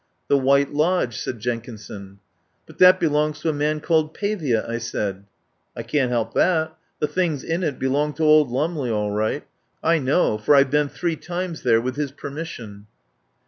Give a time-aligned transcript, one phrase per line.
[0.29, 2.17] "The White Lodge," said Jenkinson.
[2.65, 5.25] "But that belongs to a man called Pavia," I said.
[5.75, 6.75] "I can't help that.
[6.97, 9.43] The things in it be long to old Lumley, all right.
[9.83, 12.87] I know, for I've been three times there with his per mission."